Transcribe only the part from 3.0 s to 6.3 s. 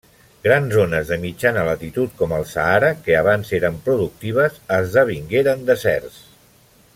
que abans eren productives esdevingueren deserts.